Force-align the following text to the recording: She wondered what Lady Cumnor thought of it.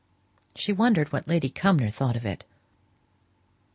She 0.55 0.73
wondered 0.73 1.11
what 1.11 1.27
Lady 1.27 1.47
Cumnor 1.51 1.91
thought 1.91 2.15
of 2.15 2.25
it. 2.25 2.43